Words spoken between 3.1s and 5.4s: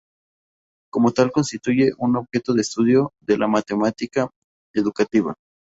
de la matemática educativa.